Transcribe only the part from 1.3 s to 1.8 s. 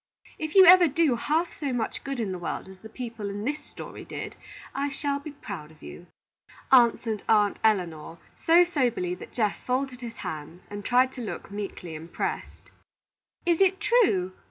so